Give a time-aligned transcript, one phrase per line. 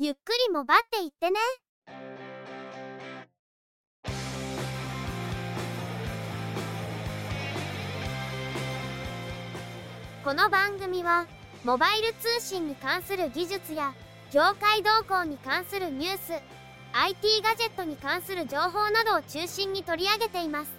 [0.00, 1.40] ゆっくりもばっていってね。
[10.22, 11.26] この番組は
[11.64, 13.92] モバイル通信に関する技術や
[14.30, 16.32] 業界動向に関するニュース
[16.92, 20.70] IT ガジェットに関する情報などを中心に取り上げています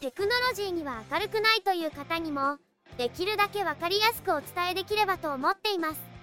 [0.00, 2.56] テクノロジーには明るくないという方にも
[2.96, 6.15] できるだけ分かりやすくお伝えできればと思っています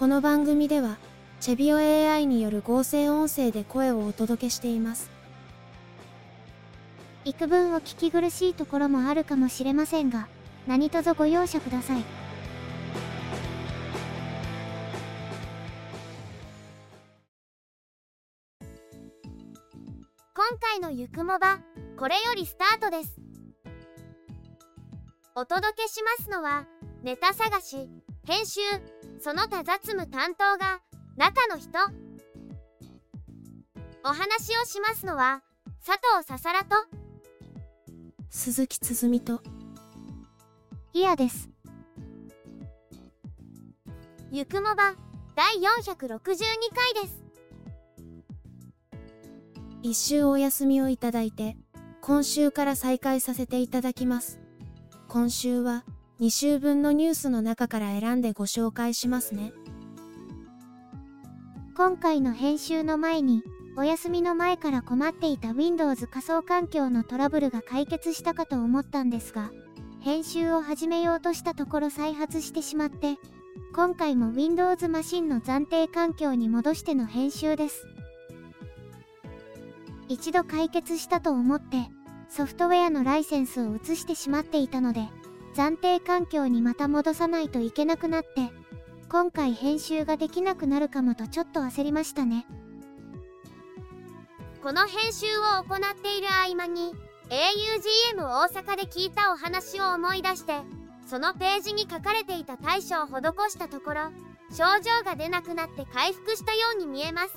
[0.00, 0.96] この番組では
[1.40, 5.10] チェビオ AI による合成音声で声をお届けしています。
[7.26, 10.26] 幾分お聞き苦しいところもあるかもしれませんが
[10.66, 12.04] 何卒ご容赦ください。
[20.34, 21.58] 今回のゆくもば
[21.98, 23.20] これよりスタートです。
[25.34, 26.64] お届けしますのは
[27.02, 27.90] ネタ探し
[28.24, 28.60] 編集
[29.22, 30.80] その他雑務担当が
[31.16, 31.78] 中の人。
[34.02, 35.42] お話をしますのは
[35.86, 36.74] 佐藤ささらと。
[38.30, 39.42] 鈴木つづみと。
[40.94, 41.50] イヤです。
[44.30, 44.94] ゆくもば
[45.36, 47.22] 第462回です。
[49.82, 51.56] 一週お休みをいただいて
[52.00, 54.40] 今週から再開させていただきます。
[55.08, 55.84] 今週は
[56.20, 59.54] 2週分のニュースの中から選んでご紹介しますね。
[61.74, 63.42] 今回の編集の前に
[63.74, 69.50] お休みの前から困っていた Windows 仮想環境のトラブルが解決したかと思ったんですが
[70.00, 73.16] 編集を始めようとしたところ再発してしまって
[73.74, 77.86] 今回も Windows マシンの暫定環境に戻しての編集です。
[80.08, 81.88] 一度解決したと思って
[82.28, 85.08] ソフトウェアのライセンスを移してしまっていたので
[85.54, 88.50] 暫定環境にまた戻さないといけなくなって
[89.08, 92.46] 今回編集ができなくなるかもとちょっと焦りましたね。
[94.62, 96.94] この編集を行っている合間に
[97.30, 100.52] augm 大阪で聞いたお話を思い出して
[101.06, 104.00] そのページに書かれていた対処を施したところ
[104.50, 107.34] 症状が出なくなって回復したように見えます。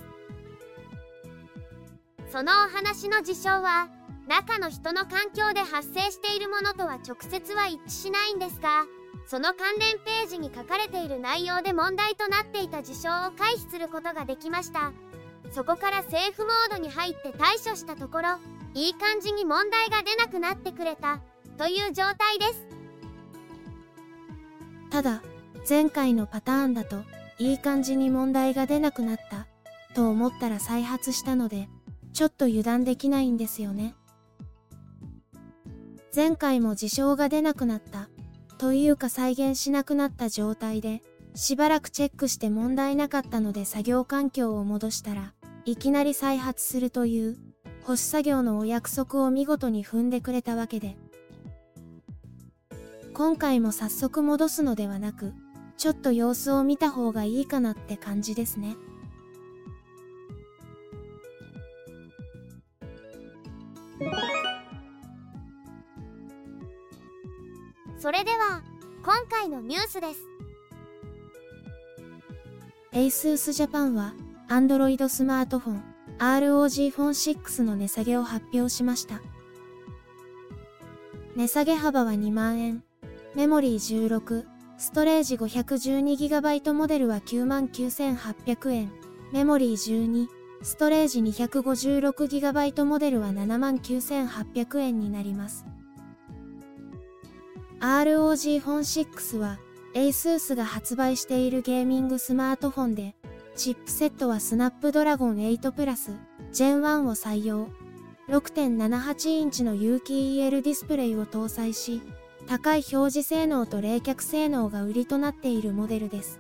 [2.32, 3.90] そのお話の事象は
[4.28, 8.85] 中の人の環境で発生しているものとは直接は一致しないんですが
[9.25, 14.91] その関連ページに書かれている内容で問題となっていた事象を回避することができました。
[15.51, 18.29] そこからセーフモードに入って対処したところ
[18.74, 21.19] いい感じに問題が出なくなってくれた
[21.57, 22.68] という状態です。
[24.90, 25.22] ただ
[25.68, 27.03] 前回のパターンだと
[27.38, 29.47] いい感じに問題が出なくなった
[29.94, 31.69] と思ったら再発したので
[32.13, 33.95] ちょっと油断できないんですよね。
[36.16, 38.09] 前回も事象が出なくなった。
[38.57, 41.01] というか再現しなくなった状態で
[41.35, 45.34] しばらくチェックして問題なかったので作業環境を戻したら
[45.66, 47.38] いきなり再発するという
[47.81, 50.96] 保守作業のお約束を見事に踏んでくれたわけで。
[53.13, 55.34] 今回も早速戻すのではなく
[55.78, 58.75] ちょっと様子を見た方がいいかなって感じですね。
[68.03, 68.62] それでは
[69.02, 70.28] 今回のニュースです。
[72.91, 74.14] ASUS Japan は
[74.50, 75.84] Android スマートフォン
[76.19, 79.22] ROG Phone 6の値下げを発表しました。
[81.38, 82.84] 値下げ幅は2万円。
[83.36, 84.44] メモリー16
[84.78, 88.92] ストレージ 512GB モデルは99,800円。
[89.31, 90.28] メモリー12
[90.62, 95.66] ストレージ 256GB モデルは79,800円になります。
[97.84, 99.60] ROG Phone 6は
[99.94, 103.14] ASUS が発売しているゲーミングスマートフォンで
[103.58, 106.12] チップセットはスナップドラゴン8プラス
[106.54, 107.68] Gen 1を採用。
[108.30, 112.02] 6.78インチの有機 EL ディスプレイを搭載し
[112.48, 116.40] 高い表示性能と冷却性能が売りとなっているモデルです。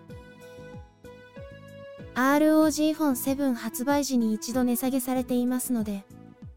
[2.15, 6.05] ROG フォン7発売時に一度値下げされていますので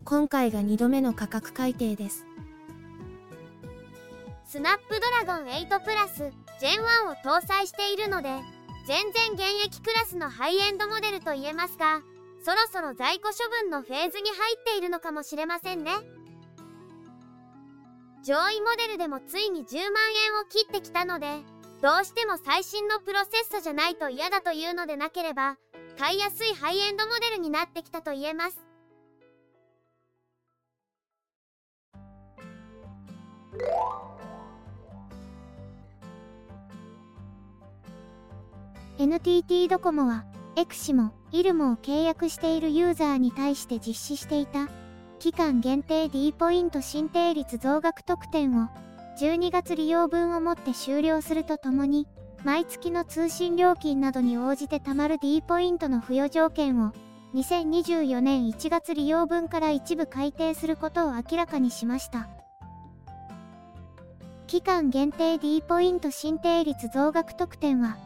[0.05, 2.26] 今回が2度目の価格改定です。
[4.57, 8.31] スナップドラゴン8プラス Gen 1を搭載しているので
[8.87, 12.01] 全然現役クラスのハイエンドモデルと言えますが
[12.43, 15.91] そろそろ在庫処分のフェーズに入っているのかもしれませんね。
[18.25, 19.93] 上位モデルでもついに10万
[20.25, 21.27] 円を切ってきたので
[21.83, 25.59] どうしても最新のプロセッサじゃないと嫌だというのでなければ
[25.99, 28.67] 買いやすいハイエンドモデルになってきたと言えます。
[38.99, 40.25] NTT ドコモは、
[40.57, 44.69] エクシモ、イルモを契約しているユーザーに対して実施していた、
[45.19, 48.69] 期間限定 D ポイント申請率増額特典を、
[49.21, 52.09] 12月利用分をもって終了するとともに、
[52.43, 56.93] 毎月の通信料金などに応じて貯まる D ポイントの付与条件を、
[57.35, 62.31] 2024年1月利用分から一部改定することを明らかにしました。
[64.47, 67.99] 期間限定 D ポイント申請率増額特典は、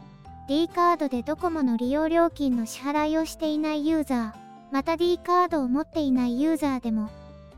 [0.51, 7.09] D カードでドコモの利用料金の支払いをしていないユーザー、また D カードを持っていないユーザーでも、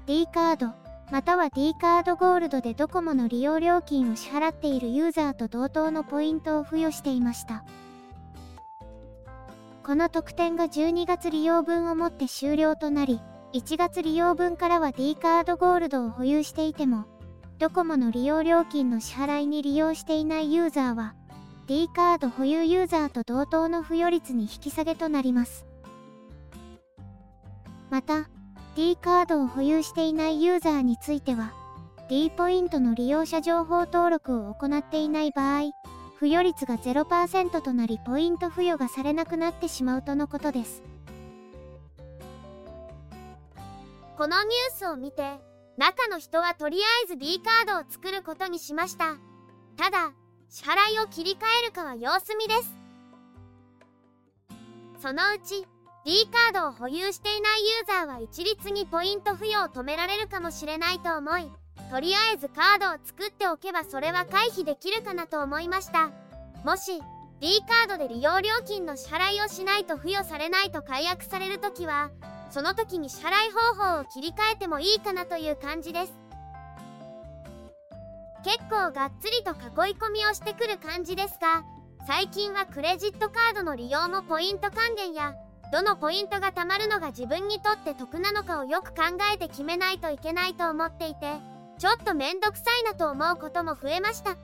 [0.05, 0.73] D カード、
[1.11, 7.63] または D カードゴールドでドコモの利用料金を支払っているユーザーと同等のポイントを付与していました。
[9.83, 13.21] この特典が12月利用分をもって終了となり、
[13.53, 17.05] 1月利用分からは D カードゴールドを保有していても、
[17.57, 21.15] ドコモの利用料金の支払いに利用していないユーザーは、
[21.65, 25.65] D カード保有ユーザーと同等の付与率に引き下げとなります。
[27.89, 28.27] また、
[28.75, 31.53] D カードを保有していないユーザーについては、
[32.09, 35.71] D ポイントの利用者情報登録を行っていない場合、
[36.15, 40.83] 付与率が0%となりポイント付与がされなくなってしまうとのことです。
[44.17, 45.39] このニュースを見て、
[45.77, 49.15] 中の人はとりあえず D カードを作ることにしました
[49.75, 50.13] ただ
[50.53, 52.77] 支払いを切り替えるかは様子見です。
[55.01, 55.65] そのうち
[56.05, 61.49] D カードを保有していないユーザーは一律にポイント付与を止められるかもしれないと思い
[61.89, 66.11] とりあえずカードを作っておけばそれは回避できるかなと思いました。
[66.63, 67.01] もし
[67.39, 72.11] D カードで利用料金の支払いをしないと付与されないと解約されるときは
[72.51, 76.22] その時に支払い方法を切り替えてもいいかなという感じです。
[78.43, 81.63] 結構がっつりと囲い込みをしてくる感じですが
[82.05, 85.35] 最近はクレジットカードの利用もポイント還元や
[85.71, 89.03] どのポイントが貯まるのが自分にとって得なのかをよく考
[89.33, 91.31] えて決めないといけないと思っていて
[91.79, 94.37] ちょっとめんどくさいなと思うことも増えました。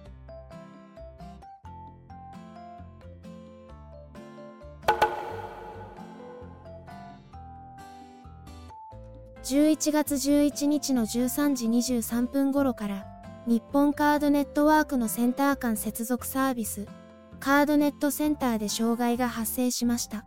[9.43, 13.08] 11月11日の13時23分頃から
[13.49, 16.85] 日本カードネットワークのセンター間接続サービス
[17.39, 20.23] カードネットセンターで障害が発生しました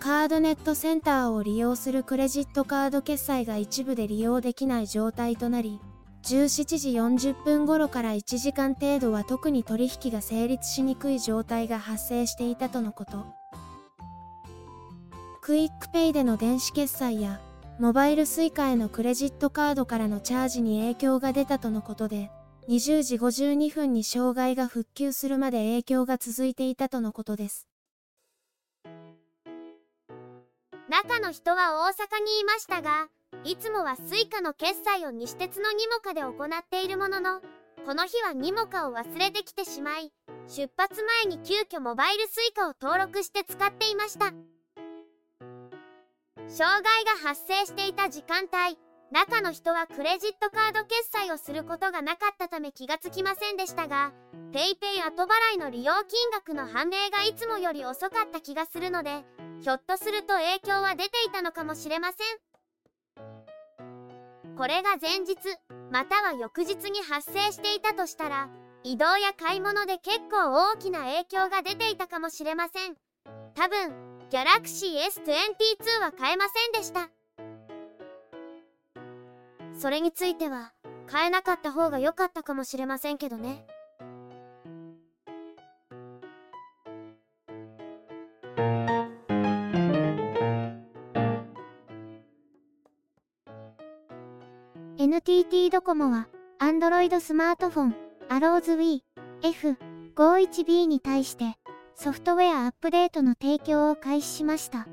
[0.00, 5.80] カードネットセンターを利用するクレジットカード決済が一部で利用できない状態となり
[6.24, 6.90] 17時
[7.30, 13.24] 40分頃から1時間程度は特に取引が成立しにくい状態が発生していたとのこと。
[15.40, 17.40] クイックペイでの電子決済や、
[17.78, 22.30] モバイル suica へのクレジットカードからのチャージに影響が出たとのことで、
[22.70, 27.68] 20時52分に障害が復旧するまで影響が続いていたとのことです。
[30.88, 33.08] 中の人は大阪にいましたが、
[33.44, 37.42] いつもは suica の決済を西鉄のニモカで行っているものの、
[37.84, 40.14] この日はニモカを忘れてきてしまい、
[40.48, 44.32] 出発前に急遽モバイル suica を登録して使っていました。
[46.48, 48.78] 障害が発生していた時間帯
[49.10, 54.12] 中の人はクレジットカード決済をすることがなかったため気がつきませんでしたが
[54.52, 59.24] PayPay 後払いの利用金額の判明がいつもより遅かった気がするので
[59.62, 62.16] ひょっとすると影響は出ていたのかもしれません。
[64.56, 65.36] これが前日
[65.90, 68.48] または翌日に発生していたとしたら
[68.84, 72.94] 移動や買い物で結構大きな影響が出ていたかもしれません。
[73.54, 77.10] 多分ギャラクシー S22 は買えませんでした。
[79.78, 80.72] それについては
[81.06, 83.64] 買えなかった方が良かったかもしれませんけどね。
[94.98, 96.26] NTT ドコモは
[96.58, 97.96] Android スマートフォン
[98.28, 99.02] Arrows Wii
[100.16, 101.56] F51B に対して
[101.98, 104.86] ソフトウェアアップデートの提供を開始しました。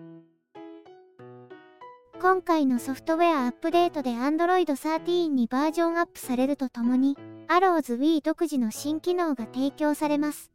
[2.22, 7.18] 今回のソフトウェアアップデートで Android 13にバージョンアップされるとともに、
[7.50, 10.50] Arrows Wii 独自の新機能が提供されます。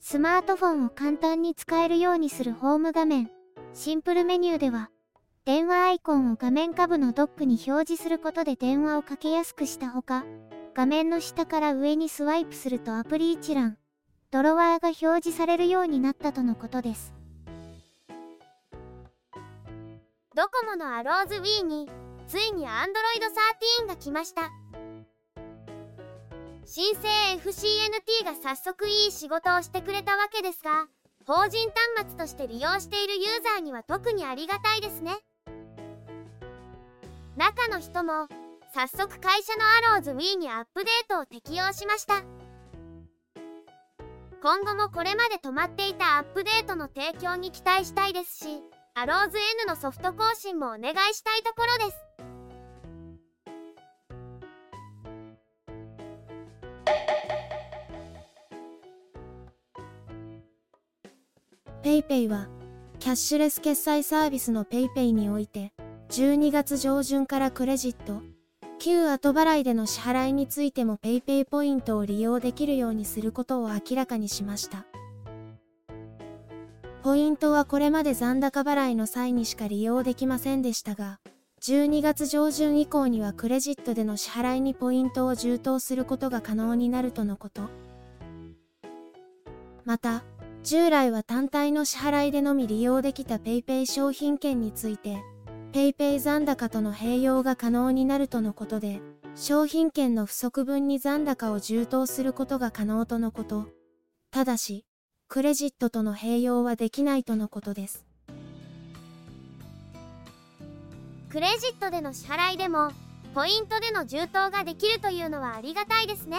[0.00, 3.30] スマートフォンを簡単に使えるようにするホーム画面、
[3.74, 4.90] シンプルメニューでは、
[5.44, 10.24] 電話アイコンを画面下部のドックに表示することで電話をかけやすくしたほか、
[10.74, 13.78] 画面の下から上にスワイプするとアプリ一覧、
[14.36, 17.14] ドロワーが表示されるようになったとのことです。
[20.34, 21.88] ドコモのアローズ Wii に
[22.28, 22.68] ついに Android
[23.86, 24.50] 13が来ました。
[26.66, 30.88] 新生 FCNT が早速いい仕事をしてくれたわけですが
[31.24, 35.12] 法人端末として利用しているユーザーには特にありがたいですね
[37.36, 38.26] 中の人も
[38.74, 42.24] 早速会社のアローズ Wii にアップデートを適用しました
[44.42, 48.62] 今後もこれまで止まっていたアップデートの提供に期待したいですし
[48.94, 52.06] アローズ N のソフト更新もお願いしたいところです。
[61.82, 62.48] PayPay は、
[62.98, 65.72] キャッシュレス決済サービスの PayPay において、
[66.08, 68.22] 12月上旬からクレジット、
[68.78, 74.86] 旧後払いでの支払いについても PayPay ポイントを利用できるようにすることを明らかにしました。
[77.02, 81.20] ポイントはこれまで残高払いの際にしか利用できませんでしたが、
[81.62, 87.62] 12月上旬以降にはクレジットでの支払いにポイントを充当することが可能になるとのこと。
[89.84, 90.24] また、
[90.64, 95.22] 従来は単体の支払いでのみ利用できた PayPay 商品券について、
[95.76, 99.02] PayPay 残高との併用が可能になるとのことで、
[99.34, 103.68] 商品券の不足分に残高を充当することが可能とのこと。
[104.30, 104.86] ただし、
[105.28, 108.06] クレジットとの併用はできないとのことです。
[111.28, 112.90] クレジットでの支払いでも、
[113.34, 116.38] ポイントでの充当ができるというのはありがたいですね。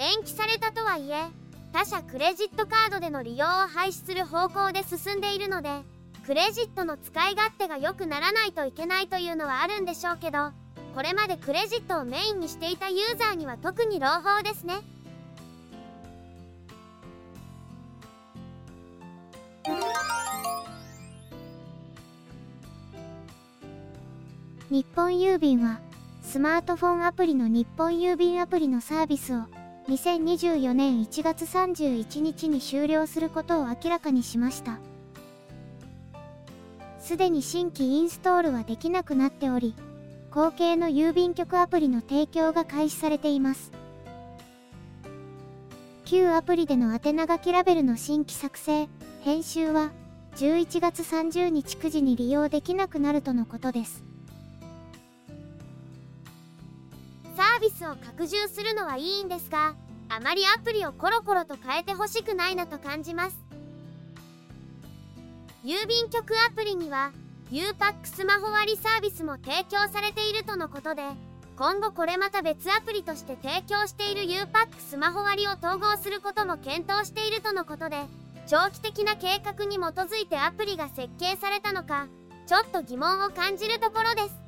[0.00, 1.26] 延期されたとはいえ、
[1.72, 5.93] 他社クレジットカードでの利用を廃止する方向で進んでいるので
[6.26, 10.52] クレジットの使い勝手が良くならないといけないというのはあるんでしょうけど
[10.94, 14.76] これまでクレジットをメインにしていたユーザーには特に朗報ですね。
[24.70, 25.80] 日本郵便は
[26.22, 29.40] スマートフォンアプリの日本郵便アプリのサービスを
[29.88, 34.78] 2024年1月31日に終了することを明らかにしました。
[37.04, 39.74] すでに新規インストールはできなくなっており
[40.30, 43.70] 後継の郵便局アプリの提供が開始されています。
[46.06, 48.88] 旧アプリでの宛名書きラベルの新規作成
[49.22, 49.90] 編集は
[50.36, 54.02] 11月30日9時に利用できなくなるとのことです。
[57.36, 59.74] サービスを拡充するのはいいんですが
[60.08, 63.43] あまりアプリをコロコロと変えてほしくないなと感じます。
[65.64, 67.10] 郵便局アプリには
[67.50, 71.02] u パックスマホ割サービスも提供されているとのことで
[71.56, 77.96] 今後これまた別アプリとして提供している u パックスマホ割を統合することも検討しているとのことで
[78.46, 82.08] 長期的な計画に基づいてアプリが設計されたのか
[82.46, 84.44] ちょっと疑問を感じるところです。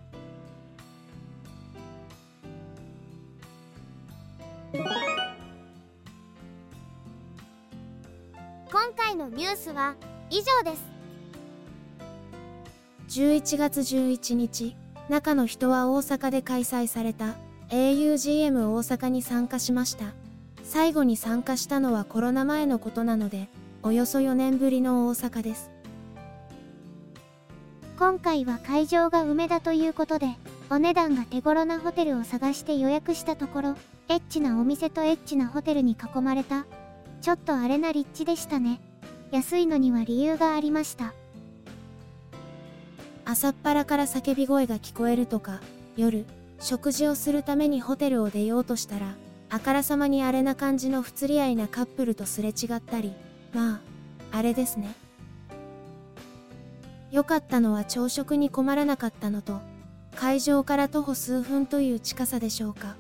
[8.71, 9.95] 今回のニュースは
[10.29, 10.96] 以上です。
[13.09, 14.75] 11月11日
[15.09, 17.35] 中の人は大阪で開催された
[17.71, 20.13] augm 大阪に参加しました
[20.63, 23.49] 最後に参加したのはコロナ前のことなので
[23.83, 25.71] およそ4年ぶりの大阪です
[27.99, 30.29] 今回は会場が梅田ということで
[30.69, 33.77] お値段が手頃なホテルを探して予約したところ
[34.09, 36.65] エッチなお店とエッチなホテルに囲まれた。
[37.21, 38.81] ちょっとあれな立地でしたね。
[39.33, 41.13] 安いのには理由がありました。
[43.29, 45.61] 朝っぱらから叫び声が聞こえるとか、
[45.97, 46.25] 夜、
[46.61, 49.17] 食事をするためにホテルを出ようとしたら、
[49.51, 53.13] あからさまにあれな感じの不釣り合いなカップルとすれ違ったり、
[53.53, 53.81] まあ、
[54.31, 54.95] あれですね。
[57.11, 59.61] 良かったのは朝食に困らなかったのと、
[60.15, 62.95] 会場から徒歩数分という近さでしょうか。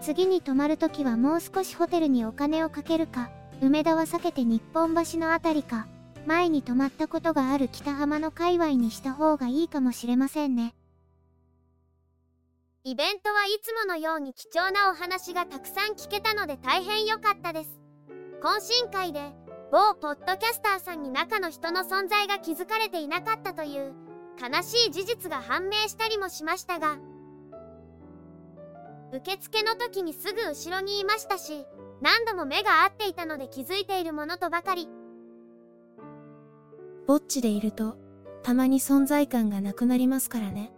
[0.00, 3.28] 次に泊まるときはもう少しホテルにお金をかけるか、
[3.60, 5.86] 梅田は避けて日本橋のあたりか、
[6.26, 10.74] 前に泊まったことがある北浜の界隈にした方がいいかもしれませんね。
[12.84, 17.80] イベントはいつものように貴重なお話がたくさん聞けたので大変良かったです。
[18.42, 19.32] 懇親会で
[19.70, 23.92] 某ポッドキャスターさんに中の人の存在が気づかれていなかったという
[24.40, 26.98] 悲しい事実が判明したりもしましたが、
[29.12, 31.66] 受付の時にすぐ後ろにいましたし
[32.02, 34.86] 何度も目が合っていたので気づいているものとばかり
[37.08, 37.96] ぼっちでいると
[38.42, 40.70] たまに存在感がなくなりますからね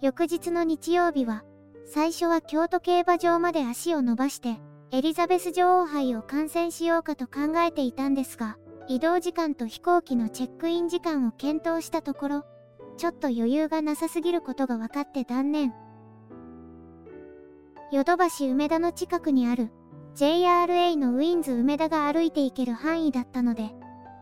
[0.00, 1.44] 翌日の日曜日は
[1.86, 4.56] 最初は京都競馬場まで足を伸ばして
[4.92, 8.56] エリザベス女王杯を観戦しようかと考えていたんですが
[8.88, 12.44] 移動時間と飛行機のチェックイン時間を検討したところ
[12.96, 15.74] ちょっと余裕がなさすぎることが分かって断念。
[17.92, 19.70] ヨドバシ梅田の近くにある
[20.16, 23.74] JRA のウィンズ梅田が歩いて行ける範囲だったので、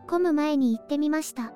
[0.07, 1.53] 混む前に行ってみました。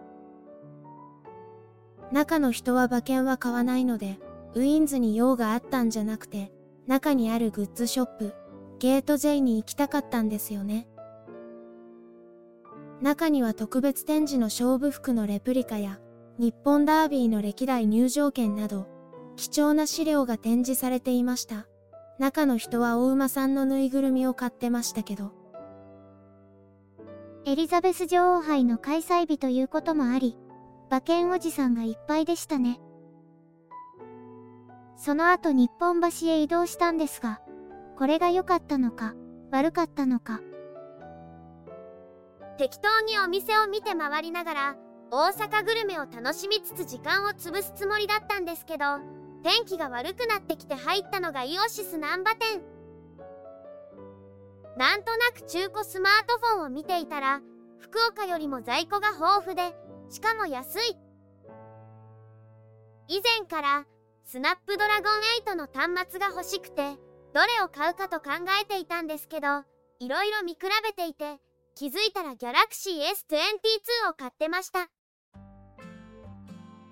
[2.12, 4.20] 中の人は馬券は買わないので、
[4.56, 6.52] ウィンズに用があったんじゃなくて、
[6.88, 8.34] 中にあるグッズショップ、
[8.80, 10.88] ゲート J に行きたかったんですよね。
[13.02, 16.00] 中には特別展示の勝負服のレプリカや、
[16.40, 18.88] 日本ダービーの歴代入場券など、
[19.36, 21.68] 貴重な資料が展示されていました。
[22.18, 25.37] 中の人はお馬さんのぬいぐるみを買ってましたけど。
[27.48, 30.38] エリザベス女王杯の開催日ということもあり、
[30.90, 32.78] 馬券おじさんがいっぱいでしたね。
[34.98, 37.40] その後日本橋へ移動したんですが、
[37.98, 39.14] これが良かったのか、
[39.50, 40.42] 悪かったのか。
[42.58, 44.76] 適当にお店を見て回りながら、
[45.10, 49.00] 大阪グルメを楽しみつつ時間を潰すつもりだったんですけど、
[49.42, 52.77] 天気が悪くなってきて入ったのがイオシス難波店。
[54.78, 57.42] なんとなく中古スマートフォンを見ていたら、
[57.80, 59.76] 福岡よりも在庫が豊富で、
[60.10, 60.96] しかも安い。
[63.08, 63.86] 以前から、
[64.24, 66.96] スナップドラゴン8の端末が欲しくて、
[67.34, 68.32] どれを買うかと考
[68.62, 69.64] えていたんですけど、
[70.00, 71.40] いろいろ見比べていて、
[71.74, 74.90] 気づいたらギャラクシー S22 を買ってました。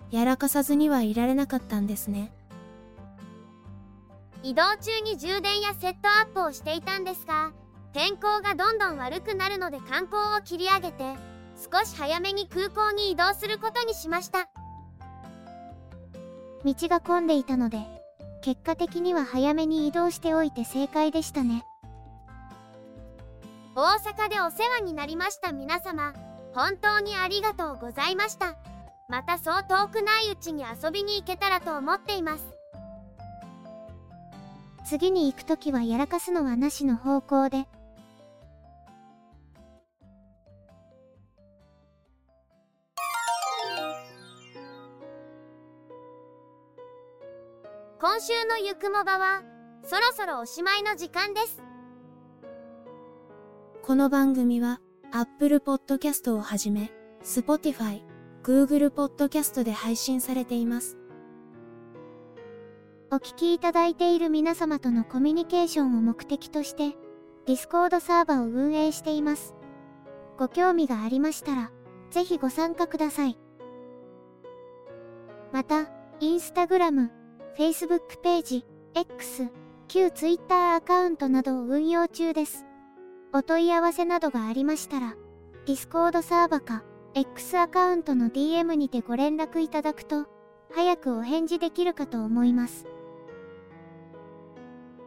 [0.10, 2.34] やらかさずにはいられなかったんですね。
[4.42, 7.52] 移動中に充電やセットアップをしていたんですが、
[7.96, 11.16] 天候がどんどん悪くなるので観光を切り上げて、
[11.56, 14.50] 少し早めに空港に移動することにしました。
[16.66, 17.78] 道が混んでいたので、
[18.42, 21.64] 結果的には早めに移動しておいて正解でしたね。
[23.78, 26.14] 大阪でお世話になりました皆様、
[26.54, 28.58] 本当にありがとうございました。
[29.08, 32.44] またそう遠くないうちに遊びに行けたらと思っています。
[34.86, 37.66] 次に行くときはやらかすのはなしの方向で。
[48.16, 49.44] 今週のゆくもばは、
[49.84, 51.62] そろそろおしまいの時間です。
[53.84, 54.80] この番組は、
[55.12, 56.94] Apple Podcast をはじめ、
[57.26, 58.04] Spotify、
[58.42, 60.98] Google Podcast で配信されています。
[63.12, 66.96] お聞きいただいている皆様とのコミュニケーションを目的として、
[67.46, 69.56] Discord サーバーを運営しています。
[70.38, 71.72] ご興味がありましたら、
[72.12, 73.38] ぜひご参加ください。
[75.52, 75.90] また、
[76.22, 77.25] Instagram、
[77.58, 78.66] Facebook ページ、
[78.96, 79.48] X、
[79.88, 82.66] 旧 Twitter アカウントなどを運用中です。
[83.32, 85.16] お問い合わせなどがありましたら、
[85.66, 90.26] Discord サーバか X アカウントの DM にてご連絡いただくと、
[90.74, 92.88] 早くお返事できるかと思います。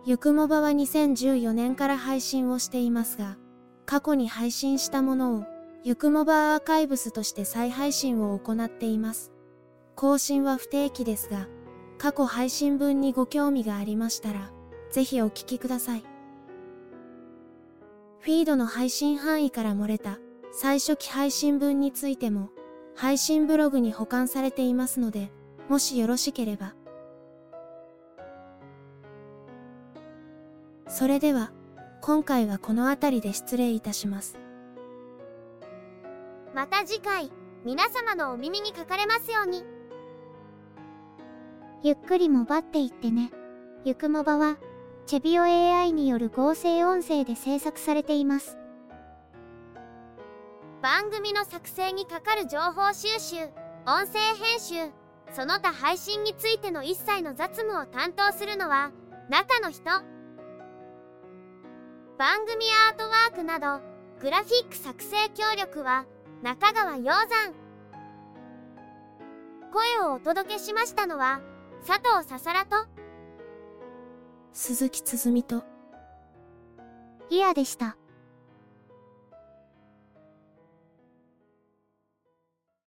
[0.07, 3.37] ゆくもばは2014年から配信をしていますが、
[3.85, 5.45] 過去に配信したものを、
[5.85, 9.33] ゆくもばアーカイブスとして再配信を行っています。
[9.97, 11.47] 更新は不定期ですが、
[11.99, 14.53] 過去配信分にご興味がありましたら、
[14.91, 16.05] ぜひお聞きください。
[18.21, 20.19] フィードの配信範囲から漏れた
[20.53, 22.51] 最初期配信分についても、
[22.95, 25.31] 配信ブログに保管されていますので、
[25.69, 26.75] もしよろしければ。
[30.89, 31.53] それでは、
[32.01, 34.39] 今回はこの辺りで失礼いたします。
[36.55, 37.31] また次回、
[37.65, 39.78] 皆様のお耳にかかれますように。
[41.85, 43.31] ゆっくりもばっていってね。
[43.85, 44.57] ゆくもばは、
[45.07, 48.59] チェビオ AI による合成音声で制作されています。
[50.83, 53.37] 番組の作成にかかる情報収集、
[53.87, 54.93] 音声編集、
[55.33, 58.91] その他配信についての一切の雑務を担当するのは、
[59.31, 59.85] 中の人。
[62.19, 63.81] 番組アートワークなど、
[64.21, 66.07] グラフィック作成協力は、
[66.43, 67.55] 中川洋山。
[69.73, 71.41] 声をお届けしましたのは、
[71.89, 72.77] 佐藤ささらと、
[74.53, 75.65] 鈴木つづみと、
[77.31, 77.97] イヤでした。